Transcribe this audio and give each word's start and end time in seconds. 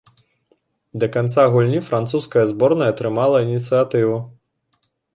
Да 1.03 1.07
канца 1.15 1.43
гульні 1.57 1.83
французская 1.91 2.45
зборная 2.55 2.91
трымала 3.03 3.45
інцыятыву. 3.55 4.17